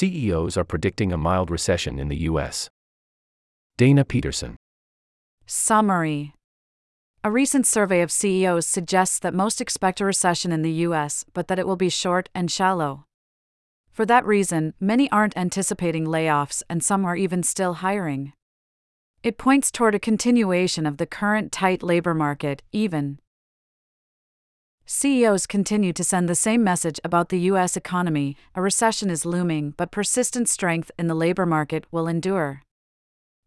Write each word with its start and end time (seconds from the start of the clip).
CEOs 0.00 0.56
are 0.56 0.64
predicting 0.64 1.12
a 1.12 1.18
mild 1.18 1.50
recession 1.50 1.98
in 1.98 2.08
the 2.08 2.20
U.S. 2.20 2.70
Dana 3.76 4.02
Peterson. 4.02 4.56
Summary 5.44 6.32
A 7.22 7.30
recent 7.30 7.66
survey 7.66 8.00
of 8.00 8.10
CEOs 8.10 8.66
suggests 8.66 9.18
that 9.18 9.34
most 9.34 9.60
expect 9.60 10.00
a 10.00 10.06
recession 10.06 10.52
in 10.52 10.62
the 10.62 10.72
U.S., 10.88 11.26
but 11.34 11.48
that 11.48 11.58
it 11.58 11.66
will 11.66 11.76
be 11.76 11.90
short 11.90 12.30
and 12.34 12.50
shallow. 12.50 13.04
For 13.92 14.06
that 14.06 14.24
reason, 14.24 14.72
many 14.80 15.10
aren't 15.10 15.36
anticipating 15.36 16.06
layoffs 16.06 16.62
and 16.70 16.82
some 16.82 17.04
are 17.04 17.14
even 17.14 17.42
still 17.42 17.74
hiring. 17.74 18.32
It 19.22 19.36
points 19.36 19.70
toward 19.70 19.94
a 19.94 19.98
continuation 19.98 20.86
of 20.86 20.96
the 20.96 21.04
current 21.04 21.52
tight 21.52 21.82
labor 21.82 22.14
market, 22.14 22.62
even. 22.72 23.18
CEOs 24.92 25.46
continue 25.46 25.92
to 25.92 26.02
send 26.02 26.28
the 26.28 26.34
same 26.34 26.64
message 26.64 26.98
about 27.04 27.28
the 27.28 27.38
U.S. 27.52 27.76
economy 27.76 28.36
a 28.56 28.60
recession 28.60 29.08
is 29.08 29.24
looming, 29.24 29.72
but 29.76 29.92
persistent 29.92 30.48
strength 30.48 30.90
in 30.98 31.06
the 31.06 31.14
labor 31.14 31.46
market 31.46 31.84
will 31.92 32.08
endure. 32.08 32.64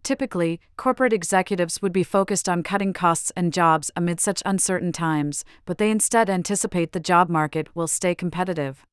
Typically, 0.04 0.62
corporate 0.78 1.12
executives 1.12 1.82
would 1.82 1.92
be 1.92 2.02
focused 2.02 2.48
on 2.48 2.64
cutting 2.64 2.94
costs 2.94 3.30
and 3.36 3.52
jobs 3.52 3.92
amid 3.94 4.22
such 4.22 4.42
uncertain 4.46 4.94
times, 4.94 5.44
but 5.66 5.80
they 5.80 5.92
instead 5.92 6.30
anticipate 6.30 6.94
the 6.94 7.00
job 7.02 7.28
market 7.28 7.68
will 7.76 7.90
stay 7.90 8.16
competitive. 8.16 8.86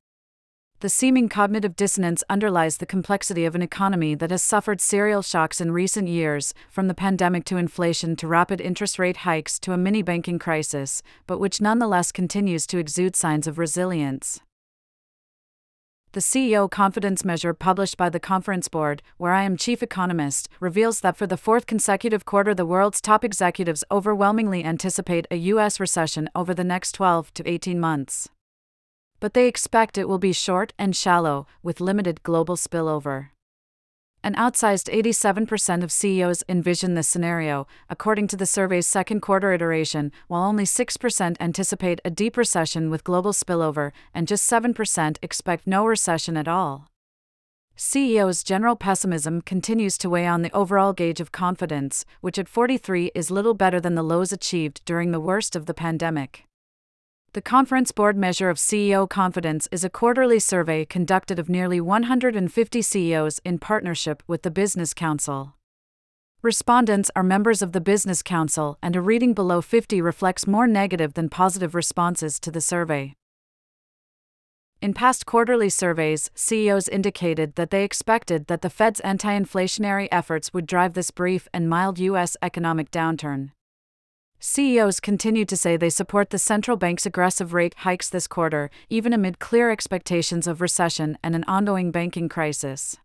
The 0.81 0.89
seeming 0.89 1.29
cognitive 1.29 1.77
dissonance 1.77 2.25
underlies 2.31 2.79
the 2.79 2.87
complexity 2.87 3.45
of 3.45 3.55
an 3.55 3.61
economy 3.61 4.15
that 4.15 4.31
has 4.31 4.43
suffered 4.43 4.81
serial 4.81 5.21
shocks 5.21 5.61
in 5.61 5.73
recent 5.73 6.09
years, 6.09 6.55
from 6.71 6.89
the 6.89 6.95
pandemic 6.95 7.45
to 7.47 7.59
inflation 7.59 8.17
to 8.17 8.27
rapid 8.27 8.63
interest 8.63 8.99
rate 8.99 9.19
hikes 9.19 9.59
to 9.59 9.75
a 9.75 9.77
mini 9.77 10.01
banking 10.01 10.39
crisis, 10.39 11.03
but 11.27 11.37
which 11.39 11.61
nonetheless 11.61 12.11
continues 12.11 12.67
to 12.67 12.79
exude 12.79 13.15
signs 13.15 13.47
of 13.47 13.59
resilience. 13.59 14.41
The 16.13 16.21
CEO 16.21 16.69
confidence 16.71 17.27
measure 17.27 17.53
published 17.53 17.99
by 17.99 18.09
the 18.09 18.19
Conference 18.19 18.69
Board, 18.69 19.03
where 19.19 19.35
I 19.35 19.43
am 19.43 19.59
chief 19.59 19.83
economist, 19.83 20.49
reveals 20.61 21.03
that 21.03 21.19
for 21.19 21.27
the 21.27 21.37
fourth 21.37 21.67
consecutive 21.67 22.25
quarter, 22.25 22.55
the 22.55 22.65
world's 22.65 23.03
top 23.03 23.23
executives 23.23 23.85
overwhelmingly 23.91 24.65
anticipate 24.65 25.27
a 25.31 25.37
U.S. 25.37 25.79
recession 25.79 26.31
over 26.35 26.55
the 26.55 26.65
next 26.65 26.93
12 26.93 27.35
to 27.35 27.47
18 27.47 27.79
months 27.79 28.31
but 29.21 29.35
they 29.35 29.47
expect 29.47 29.97
it 29.97 30.09
will 30.09 30.19
be 30.19 30.33
short 30.33 30.73
and 30.79 30.97
shallow, 30.97 31.47
with 31.63 31.81
limited 31.81 32.23
global 32.23 32.57
spillover. 32.57 33.29
An 34.23 34.35
outsized 34.35 34.93
87% 34.93 35.83
of 35.83 35.91
CEOs 35.91 36.45
envision 36.47 36.95
this 36.95 37.09
scenario, 37.09 37.67
according 37.89 38.27
to 38.29 38.37
the 38.37 38.45
survey's 38.45 38.87
second 38.87 39.21
quarter 39.21 39.53
iteration, 39.55 40.13
while 40.29 40.43
only 40.43 40.65
6% 40.65 41.37
anticipate 41.41 42.01
a 42.05 42.11
deep 42.11 42.37
recession 42.37 42.91
with 42.91 43.05
global 43.05 43.33
spillover, 43.33 43.93
and 44.13 44.29
just 44.29 44.51
7% 44.51 45.17
expect 45.23 45.67
no 45.67 45.87
recession 45.87 46.37
at 46.37 46.49
all. 46.49 46.89
CEOs' 47.77 48.43
general 48.43 48.77
pessimism 48.77 49.41
continues 49.41 49.97
to 49.97 50.11
weigh 50.11 50.27
on 50.27 50.43
the 50.43 50.53
overall 50.53 50.93
gauge 50.93 51.19
of 51.19 51.33
confidence, 51.33 52.05
which 52.21 52.39
at 52.39 52.47
43 52.47 53.11
is 53.15 53.31
little 53.31 53.55
better 53.55 53.81
than 53.81 53.95
the 53.95 54.03
lows 54.03 54.33
achieved 54.33 54.83
during 54.85 55.13
the 55.13 55.21
worst 55.21 55.57
of 55.57 55.65
the 55.65 55.73
pandemic. 55.73 56.45
The 57.33 57.41
Conference 57.41 57.93
Board 57.93 58.17
measure 58.17 58.51
of 58.51 58.57
CEO 58.57 59.09
confidence 59.09 59.69
is 59.71 59.85
a 59.85 59.89
quarterly 59.89 60.41
survey 60.41 60.85
conducted 60.85 61.39
of 61.39 61.49
nearly 61.49 61.81
150 61.81 62.83
CEOs 62.83 63.41
in 63.45 63.61
partnership 63.61 64.25
with 64.27 64.43
the 64.43 64.51
Business 64.51 64.93
Council. 64.93 65.55
Respondents 66.43 67.09
are 67.15 67.23
members 67.23 67.63
of 67.63 67.71
the 67.71 67.81
Business 67.81 68.21
Council, 68.21 68.79
and 68.83 68.97
a 68.97 69.01
reading 69.01 69.33
below 69.33 69.61
50 69.63 70.01
reflects 70.01 70.49
more 70.49 70.67
negative 70.67 71.15
than 71.15 71.29
positive 71.29 71.73
responses 71.73 72.41
to 72.41 72.51
the 72.51 72.61
survey. 72.61 73.15
In 74.83 74.93
past 74.93 75.25
quarterly 75.25 75.69
surveys, 75.69 76.33
CEOs 76.35 76.89
indicated 76.89 77.55
that 77.55 77.71
they 77.71 77.85
expected 77.85 78.49
that 78.49 78.63
the 78.63 78.71
Fed's 78.71 78.99
anti 79.01 79.39
inflationary 79.39 80.09
efforts 80.11 80.53
would 80.53 80.67
drive 80.67 80.95
this 80.95 81.13
brief 81.13 81.47
and 81.55 81.69
mild 81.69 82.01
U.S. 82.01 82.37
economic 82.43 82.91
downturn. 82.91 83.53
CEOs 84.43 85.01
continued 85.01 85.51
to 85.51 85.57
say 85.57 85.77
they 85.77 85.91
support 85.91 86.31
the 86.31 86.39
central 86.39 86.79
bank's 86.79 87.05
aggressive 87.05 87.53
rate 87.53 87.75
hikes 87.79 88.09
this 88.09 88.27
quarter, 88.27 88.71
even 88.89 89.13
amid 89.13 89.39
clear 89.39 89.71
expectations 89.71 90.47
of 90.47 90.63
recession 90.63 91.19
and 91.23 91.35
an 91.35 91.45
ongoing 91.47 91.91
banking 91.91 92.27
crisis. 92.27 92.97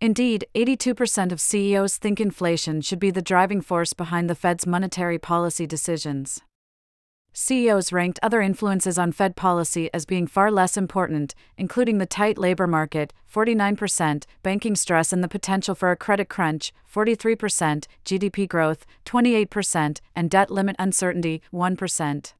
Indeed, 0.00 0.46
82% 0.56 1.30
of 1.30 1.40
CEOs 1.40 1.98
think 1.98 2.20
inflation 2.20 2.80
should 2.80 2.98
be 2.98 3.12
the 3.12 3.22
driving 3.22 3.60
force 3.60 3.92
behind 3.92 4.28
the 4.28 4.34
Fed's 4.34 4.66
monetary 4.66 5.18
policy 5.18 5.68
decisions. 5.68 6.42
CEOs 7.32 7.92
ranked 7.92 8.18
other 8.22 8.40
influences 8.40 8.98
on 8.98 9.12
Fed 9.12 9.36
policy 9.36 9.88
as 9.94 10.04
being 10.04 10.26
far 10.26 10.50
less 10.50 10.76
important, 10.76 11.34
including 11.56 11.98
the 11.98 12.06
tight 12.06 12.36
labor 12.36 12.66
market, 12.66 13.12
49%, 13.32 14.24
banking 14.42 14.74
stress 14.74 15.12
and 15.12 15.22
the 15.22 15.28
potential 15.28 15.74
for 15.74 15.90
a 15.90 15.96
credit 15.96 16.28
crunch, 16.28 16.72
43%, 16.92 17.86
GDP 18.04 18.48
growth, 18.48 18.84
28%, 19.06 20.00
and 20.16 20.30
debt 20.30 20.50
limit 20.50 20.76
uncertainty, 20.78 21.40
1%. 21.52 22.32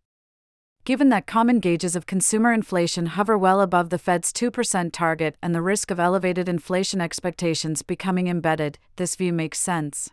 Given 0.85 1.11
that 1.11 1.27
common 1.27 1.61
gauges 1.61 1.95
of 1.95 2.07
consumer 2.07 2.53
inflation 2.53 3.07
hover 3.07 3.37
well 3.37 3.61
above 3.61 3.91
the 3.91 3.99
Fed's 3.99 4.33
2% 4.33 4.93
target 4.93 5.37
and 5.43 5.55
the 5.55 5.63
risk 5.63 5.91
of 5.91 6.01
elevated 6.01 6.49
inflation 6.49 7.01
expectations 7.01 7.83
becoming 7.83 8.29
embedded, 8.29 8.79
this 8.97 9.15
view 9.15 9.33
makes 9.33 9.59
sense. 9.59 10.11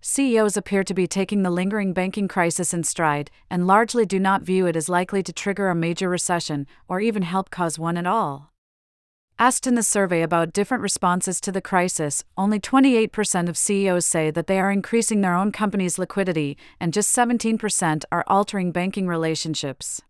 CEOs 0.00 0.56
appear 0.56 0.84
to 0.84 0.94
be 0.94 1.06
taking 1.06 1.42
the 1.42 1.50
lingering 1.50 1.92
banking 1.92 2.28
crisis 2.28 2.72
in 2.72 2.84
stride 2.84 3.30
and 3.50 3.66
largely 3.66 4.06
do 4.06 4.20
not 4.20 4.42
view 4.42 4.66
it 4.66 4.76
as 4.76 4.88
likely 4.88 5.22
to 5.22 5.32
trigger 5.32 5.68
a 5.68 5.74
major 5.74 6.08
recession 6.08 6.66
or 6.86 7.00
even 7.00 7.22
help 7.22 7.50
cause 7.50 7.78
one 7.78 7.96
at 7.96 8.06
all. 8.06 8.52
Asked 9.40 9.66
in 9.66 9.74
the 9.74 9.82
survey 9.82 10.22
about 10.22 10.52
different 10.52 10.82
responses 10.82 11.40
to 11.40 11.52
the 11.52 11.60
crisis, 11.60 12.24
only 12.36 12.58
28% 12.58 13.48
of 13.48 13.56
CEOs 13.56 14.04
say 14.04 14.30
that 14.30 14.46
they 14.46 14.58
are 14.58 14.70
increasing 14.70 15.20
their 15.20 15.34
own 15.34 15.52
company's 15.52 15.98
liquidity, 15.98 16.56
and 16.80 16.92
just 16.92 17.14
17% 17.14 18.04
are 18.10 18.24
altering 18.26 18.72
banking 18.72 19.06
relationships 19.06 20.02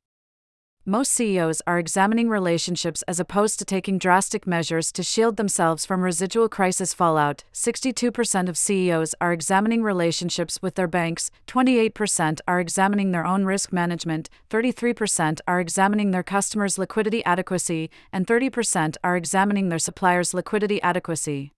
most 0.89 1.13
CEOs 1.13 1.61
are 1.67 1.79
examining 1.79 2.31
relationships 2.31 3.03
as 3.03 3.21
opposed 3.21 3.59
to 3.59 3.65
taking 3.67 3.99
drastic 3.99 4.47
measures 4.47 4.91
to 4.91 5.03
shield 5.03 5.37
themselves 5.37 5.85
from 5.85 6.01
residual 6.01 6.49
crisis 6.49 6.95
fallout. 6.95 7.45
62% 7.53 8.49
of 8.49 8.57
CEOs 8.57 9.15
are 9.21 9.35
examining 9.35 9.83
relationships 9.83 10.63
with 10.63 10.77
their 10.77 10.89
banks, 10.89 11.31
28% 11.47 12.41
are 12.49 12.59
examining 12.59 13.13
their 13.13 13.27
own 13.27 13.45
risk 13.45 13.71
management, 13.71 14.31
33% 14.49 15.41
are 15.47 15.61
examining 15.61 16.11
their 16.11 16.23
customers' 16.23 16.79
liquidity 16.79 17.23
adequacy, 17.27 17.91
and 18.11 18.27
30% 18.27 18.97
are 19.05 19.17
examining 19.17 19.69
their 19.69 19.79
suppliers' 19.79 20.33
liquidity 20.33 20.81
adequacy. 20.81 21.53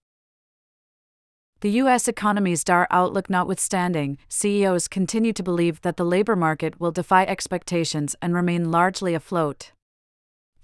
The 1.60 1.71
U.S. 1.82 2.09
economy's 2.09 2.65
dire 2.65 2.87
outlook 2.91 3.28
notwithstanding, 3.28 4.16
CEOs 4.31 4.88
continue 4.88 5.34
to 5.34 5.43
believe 5.43 5.82
that 5.82 5.98
the 5.98 6.06
labor 6.06 6.34
market 6.34 6.81
will 6.81 6.91
defy 6.91 7.25
expectations 7.25 8.16
and 8.22 8.34
remain 8.34 8.71
largely 8.71 9.12
afloat. 9.12 9.72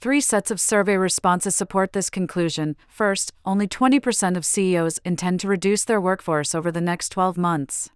Three 0.01 0.23
sets 0.23 0.51
of 0.51 0.59
survey 0.59 0.97
responses 0.97 1.55
support 1.55 1.93
this 1.93 2.09
conclusion. 2.09 2.77
First, 2.89 3.35
only 3.45 3.69
20% 3.69 4.39
of 4.39 4.47
CEOs 4.47 4.99
intend 5.05 5.41
to 5.41 5.49
reduce 5.49 5.85
their 5.85 6.01
workforce 6.01 6.55
over 6.55 6.73
the 6.73 6.81
next 6.81 7.11
12 7.11 7.37
months. 7.37 7.91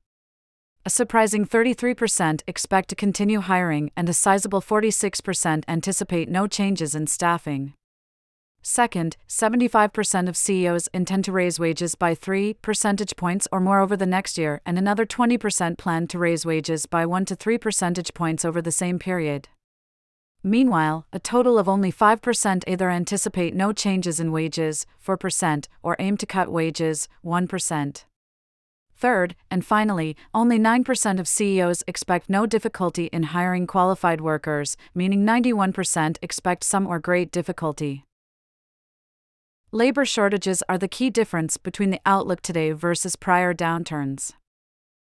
A 0.84 0.91
surprising 0.91 1.47
33% 1.47 2.43
expect 2.47 2.91
to 2.91 2.94
continue 2.94 3.41
hiring, 3.41 3.93
and 3.97 4.11
a 4.11 4.15
sizable 4.15 4.61
46% 4.61 5.65
anticipate 5.67 6.28
no 6.28 6.47
changes 6.47 6.94
in 6.94 7.06
staffing. 7.06 7.72
Second, 8.62 9.16
75% 9.26 10.28
of 10.28 10.37
CEOs 10.37 10.88
intend 10.93 11.25
to 11.25 11.32
raise 11.32 11.59
wages 11.59 11.94
by 11.94 12.15
3 12.15 12.54
percentage 12.54 13.16
points 13.16 13.48
or 13.50 13.59
more 13.59 13.81
over 13.81 13.97
the 13.97 14.04
next 14.04 14.37
year, 14.37 14.60
and 14.66 14.78
another 14.78 15.06
20% 15.06 15.78
plan 15.78 16.06
to 16.09 16.19
raise 16.19 16.44
wages 16.44 16.84
by 16.84 17.06
1 17.06 17.25
to 17.26 17.34
3 17.34 17.56
percentage 17.56 18.12
points 18.12 18.44
over 18.44 18.60
the 18.60 18.70
same 18.70 18.99
period. 18.99 19.49
Meanwhile, 20.43 21.06
a 21.12 21.19
total 21.19 21.59
of 21.59 21.69
only 21.69 21.91
5% 21.91 22.65
either 22.66 22.91
anticipate 22.91 23.54
no 23.54 23.72
changes 23.72 24.20
in 24.20 24.32
wages, 24.32 24.87
4%, 25.05 25.67
or 25.82 25.96
aim 25.99 26.17
to 26.19 26.26
cut 26.26 26.52
wages, 26.52 27.08
1%. 27.25 28.05
Third, 28.94 29.35
and 29.50 29.64
finally, 29.64 30.17
only 30.35 30.58
9% 30.58 31.19
of 31.19 31.29
CEOs 31.29 31.82
expect 31.87 32.29
no 32.29 32.44
difficulty 32.44 33.06
in 33.06 33.23
hiring 33.35 33.67
qualified 33.67 34.20
workers, 34.20 34.76
meaning 34.94 35.25
91% 35.25 36.19
expect 36.20 36.64
some 36.64 36.87
or 36.87 36.99
great 36.99 37.32
difficulty. 37.32 38.05
Labor 39.72 40.05
shortages 40.05 40.64
are 40.69 40.78
the 40.78 40.88
key 40.88 41.11
difference 41.11 41.56
between 41.56 41.90
the 41.90 42.00
outlook 42.05 42.40
today 42.40 42.72
versus 42.72 43.14
prior 43.14 43.55
downturns. 43.55 44.32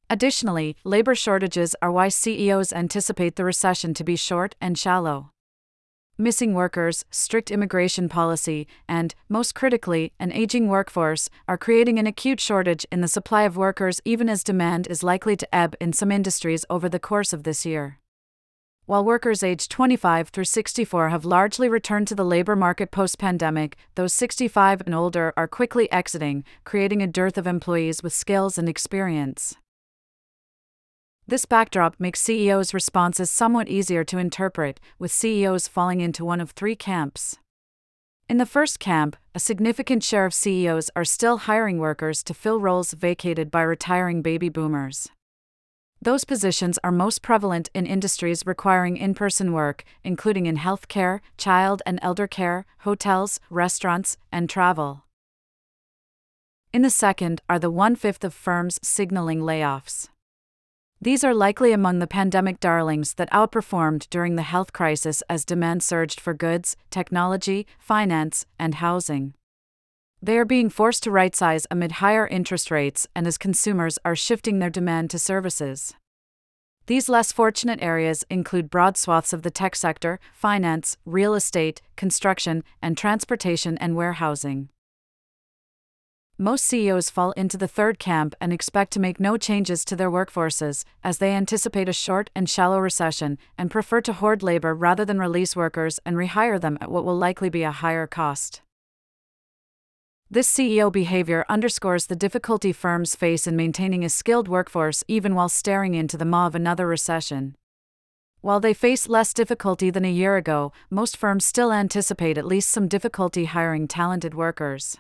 Additionally, 0.10 0.76
labor 0.84 1.16
shortages 1.16 1.74
are 1.82 1.90
why 1.90 2.10
CEOs 2.10 2.74
anticipate 2.74 3.38
the 3.38 3.46
recession 3.46 3.94
to 3.94 4.04
be 4.04 4.18
short 4.18 4.56
and 4.60 4.78
shallow. 4.78 5.32
Missing 6.18 6.54
workers, 6.54 7.06
strict 7.10 7.50
immigration 7.50 8.10
policy, 8.10 8.68
and, 8.90 9.16
most 9.30 9.56
critically, 9.56 10.12
an 10.20 10.34
aging 10.34 10.68
workforce 10.68 11.30
are 11.48 11.58
creating 11.58 11.98
an 11.98 12.06
acute 12.06 12.42
shortage 12.42 12.86
in 12.92 13.00
the 13.00 13.08
supply 13.08 13.44
of 13.44 13.56
workers 13.56 14.02
even 14.04 14.28
as 14.28 14.44
demand 14.44 14.86
is 14.86 15.02
likely 15.02 15.38
to 15.38 15.56
ebb 15.56 15.78
in 15.80 15.94
some 15.94 16.12
industries 16.12 16.66
over 16.70 16.90
the 16.90 17.00
course 17.00 17.32
of 17.32 17.44
this 17.44 17.66
year. 17.66 18.01
While 18.86 19.06
workers 19.06 19.44
aged 19.44 19.72
25 19.72 20.30
through 20.30 20.46
64 20.46 21.10
have 21.10 21.24
largely 21.24 21.70
returned 21.70 22.08
to 22.08 22.16
the 22.16 22.26
labor 22.26 22.56
market 22.56 22.92
post 22.92 23.20
pandemic, 23.20 23.78
those 23.96 24.14
65 24.14 24.82
and 24.86 24.96
older 24.96 25.34
are 25.38 25.48
quickly 25.48 25.90
exiting, 25.92 26.44
creating 26.64 27.02
a 27.02 27.08
dearth 27.08 27.38
of 27.38 27.48
employees 27.48 28.02
with 28.02 28.14
skills 28.14 28.58
and 28.58 28.68
experience. 28.68 29.56
This 31.28 31.46
backdrop 31.46 31.96
makes 32.00 32.20
CEOs' 32.20 32.74
responses 32.74 33.30
somewhat 33.30 33.70
easier 33.70 34.04
to 34.04 34.18
interpret, 34.18 34.80
with 35.00 35.12
CEOs 35.14 35.68
falling 35.68 36.02
into 36.02 36.26
one 36.26 36.42
of 36.42 36.52
three 36.52 36.76
camps. 36.76 37.38
In 38.28 38.38
the 38.38 38.46
first 38.46 38.80
camp, 38.80 39.16
a 39.36 39.40
significant 39.40 40.04
share 40.04 40.26
of 40.26 40.34
CEOs 40.34 40.90
are 40.96 41.06
still 41.06 41.38
hiring 41.38 41.78
workers 41.78 42.24
to 42.24 42.34
fill 42.34 42.60
roles 42.60 42.94
vacated 42.94 43.52
by 43.52 43.62
retiring 43.62 44.22
baby 44.22 44.50
boomers. 44.50 45.10
Those 46.04 46.24
positions 46.24 46.80
are 46.84 46.92
most 46.92 47.22
prevalent 47.22 47.70
in 47.76 47.86
industries 47.86 48.44
requiring 48.44 48.98
in 48.98 49.14
person 49.14 49.54
work, 49.54 49.84
including 50.04 50.48
in 50.48 50.58
healthcare, 50.58 51.20
child 51.38 51.84
and 51.86 52.00
elder 52.02 52.26
care, 52.26 52.66
hotels, 52.80 53.40
restaurants, 53.52 54.18
and 54.32 54.50
travel. 54.50 55.04
In 56.74 56.82
the 56.82 56.90
second 56.90 57.42
are 57.48 57.60
the 57.60 57.70
one 57.70 57.96
fifth 57.96 58.24
of 58.24 58.34
firms 58.34 58.80
signaling 58.82 59.42
layoffs. 59.42 60.10
These 61.00 61.24
are 61.24 61.36
likely 61.36 61.72
among 61.72 62.00
the 62.00 62.08
pandemic 62.08 62.60
darlings 62.60 63.14
that 63.16 63.30
outperformed 63.32 64.10
during 64.10 64.38
the 64.38 64.44
health 64.44 64.74
crisis 64.74 65.22
as 65.30 65.46
demand 65.46 65.84
surged 65.84 66.20
for 66.20 66.34
goods, 66.34 66.76
technology, 66.90 67.68
finance, 67.78 68.48
and 68.58 68.76
housing. 68.76 69.36
They 70.24 70.38
are 70.38 70.46
being 70.46 70.70
forced 70.70 71.02
to 71.04 71.12
right 71.12 71.36
size 71.36 71.66
amid 71.72 71.94
higher 71.94 72.28
interest 72.28 72.70
rates 72.70 73.08
and 73.16 73.26
as 73.26 73.40
consumers 73.40 73.98
are 74.06 74.16
shifting 74.16 74.60
their 74.60 74.70
demand 74.70 75.10
to 75.12 75.20
services. 75.20 75.96
These 76.86 77.10
less 77.10 77.32
fortunate 77.32 77.82
areas 77.82 78.24
include 78.30 78.70
broad 78.70 78.98
swaths 78.98 79.34
of 79.34 79.42
the 79.42 79.50
tech 79.50 79.76
sector, 79.76 80.20
finance, 80.34 80.98
real 81.06 81.34
estate, 81.34 81.82
construction, 81.96 82.64
and 82.84 82.96
transportation 82.96 83.80
and 83.80 83.96
warehousing. 83.96 84.70
Most 86.38 86.66
CEOs 86.66 87.10
fall 87.10 87.32
into 87.32 87.58
the 87.58 87.68
third 87.68 87.98
camp 87.98 88.36
and 88.40 88.54
expect 88.54 88.92
to 88.94 89.00
make 89.00 89.20
no 89.20 89.38
changes 89.38 89.86
to 89.86 89.96
their 89.96 90.12
workforces, 90.12 90.84
as 91.04 91.18
they 91.18 91.34
anticipate 91.34 91.90
a 91.90 91.94
short 91.94 92.30
and 92.36 92.50
shallow 92.50 92.80
recession 92.80 93.40
and 93.58 93.72
prefer 93.72 94.02
to 94.02 94.14
hoard 94.14 94.44
labor 94.44 94.76
rather 94.76 95.06
than 95.06 95.20
release 95.20 95.56
workers 95.56 96.00
and 96.06 96.16
rehire 96.16 96.60
them 96.60 96.78
at 96.80 96.92
what 96.92 97.06
will 97.06 97.18
likely 97.18 97.50
be 97.50 97.64
a 97.64 97.72
higher 97.72 98.06
cost. 98.06 98.62
This 100.34 100.50
CEO 100.50 100.90
behavior 100.90 101.44
underscores 101.50 102.06
the 102.06 102.16
difficulty 102.16 102.72
firms 102.72 103.18
face 103.18 103.48
in 103.48 103.58
maintaining 103.58 104.06
a 104.06 104.10
skilled 104.10 104.48
workforce 104.48 105.04
even 105.10 105.36
while 105.36 105.50
staring 105.50 105.94
into 105.94 106.16
the 106.16 106.24
maw 106.24 106.48
of 106.48 106.56
another 106.56 106.88
recession. 106.88 107.58
While 108.40 108.62
they 108.62 108.74
face 108.74 109.10
less 109.10 109.34
difficulty 109.34 109.90
than 109.90 110.06
a 110.06 110.12
year 110.12 110.38
ago, 110.38 110.72
most 110.90 111.18
firms 111.18 111.44
still 111.44 111.74
anticipate 111.74 112.38
at 112.38 112.46
least 112.46 112.70
some 112.70 112.88
difficulty 112.88 113.44
hiring 113.44 113.90
talented 113.90 114.34
workers. 114.34 114.96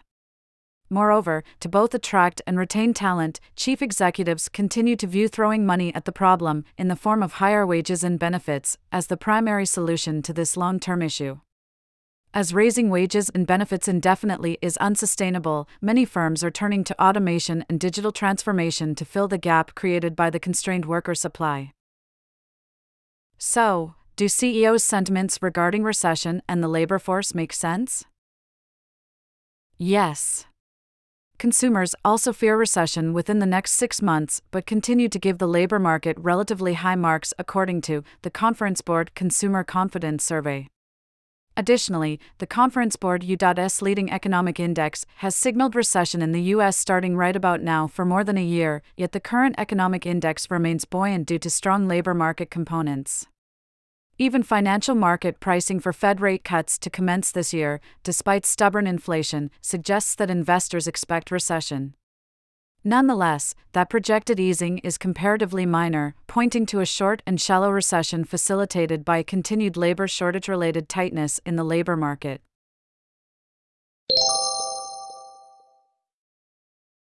Moreover, 0.89 1.45
to 1.61 1.69
both 1.69 1.93
attract 1.93 2.41
and 2.45 2.59
retain 2.59 2.93
talent, 2.93 3.39
chief 3.55 3.81
executives 3.81 4.49
continue 4.49 4.97
to 4.97 5.07
view 5.07 5.29
throwing 5.29 5.65
money 5.65 5.95
at 5.95 6.03
the 6.03 6.11
problem, 6.11 6.65
in 6.77 6.89
the 6.89 6.97
form 6.97 7.23
of 7.23 7.35
higher 7.35 7.65
wages 7.65 8.03
and 8.03 8.19
benefits, 8.19 8.77
as 8.91 9.07
the 9.07 9.15
primary 9.15 9.65
solution 9.65 10.21
to 10.23 10.33
this 10.33 10.57
long 10.57 10.77
term 10.77 11.01
issue. 11.01 11.39
As 12.33 12.53
raising 12.53 12.89
wages 12.89 13.29
and 13.29 13.45
benefits 13.45 13.89
indefinitely 13.89 14.57
is 14.61 14.77
unsustainable, 14.77 15.67
many 15.81 16.05
firms 16.05 16.45
are 16.45 16.51
turning 16.51 16.85
to 16.85 17.03
automation 17.03 17.65
and 17.67 17.77
digital 17.77 18.13
transformation 18.13 18.95
to 18.95 19.03
fill 19.03 19.27
the 19.27 19.37
gap 19.37 19.75
created 19.75 20.15
by 20.15 20.29
the 20.29 20.39
constrained 20.39 20.85
worker 20.85 21.13
supply. 21.13 21.73
So, 23.37 23.95
do 24.15 24.29
CEOs' 24.29 24.81
sentiments 24.81 25.39
regarding 25.41 25.83
recession 25.83 26.41
and 26.47 26.63
the 26.63 26.69
labor 26.69 26.99
force 26.99 27.35
make 27.35 27.51
sense? 27.51 28.05
Yes. 29.77 30.45
Consumers 31.37 31.95
also 32.05 32.31
fear 32.31 32.55
recession 32.55 33.11
within 33.11 33.39
the 33.39 33.45
next 33.45 33.71
six 33.71 34.01
months, 34.01 34.41
but 34.51 34.65
continue 34.65 35.09
to 35.09 35.19
give 35.19 35.39
the 35.39 35.47
labor 35.47 35.79
market 35.79 36.15
relatively 36.17 36.75
high 36.75 36.95
marks 36.95 37.33
according 37.37 37.81
to 37.81 38.05
the 38.21 38.29
Conference 38.29 38.79
Board 38.79 39.15
Consumer 39.15 39.65
Confidence 39.65 40.23
Survey. 40.23 40.67
Additionally, 41.57 42.19
the 42.37 42.47
Conference 42.47 42.95
Board 42.95 43.23
U.S. 43.23 43.81
leading 43.81 44.09
economic 44.09 44.59
index 44.59 45.05
has 45.17 45.35
signaled 45.35 45.75
recession 45.75 46.21
in 46.21 46.31
the 46.31 46.41
U.S. 46.55 46.77
starting 46.77 47.17
right 47.17 47.35
about 47.35 47.61
now 47.61 47.87
for 47.87 48.05
more 48.05 48.23
than 48.23 48.37
a 48.37 48.43
year, 48.43 48.81
yet 48.95 49.11
the 49.11 49.19
current 49.19 49.55
economic 49.57 50.05
index 50.05 50.49
remains 50.49 50.85
buoyant 50.85 51.27
due 51.27 51.39
to 51.39 51.49
strong 51.49 51.87
labor 51.87 52.13
market 52.13 52.49
components. 52.49 53.27
Even 54.17 54.43
financial 54.43 54.95
market 54.95 55.39
pricing 55.39 55.79
for 55.79 55.91
Fed 55.91 56.21
rate 56.21 56.43
cuts 56.43 56.77
to 56.77 56.89
commence 56.89 57.31
this 57.31 57.53
year, 57.53 57.81
despite 58.03 58.45
stubborn 58.45 58.87
inflation, 58.87 59.49
suggests 59.61 60.15
that 60.15 60.29
investors 60.29 60.87
expect 60.87 61.31
recession. 61.31 61.95
Nonetheless, 62.83 63.53
that 63.73 63.91
projected 63.91 64.39
easing 64.39 64.79
is 64.79 64.97
comparatively 64.97 65.67
minor, 65.67 66.15
pointing 66.25 66.65
to 66.65 66.79
a 66.79 66.85
short 66.85 67.21
and 67.27 67.39
shallow 67.39 67.69
recession 67.69 68.23
facilitated 68.23 69.05
by 69.05 69.21
continued 69.21 69.77
labor 69.77 70.07
shortage 70.07 70.47
related 70.47 70.89
tightness 70.89 71.39
in 71.45 71.57
the 71.57 71.63
labor 71.63 71.95
market. 71.95 72.41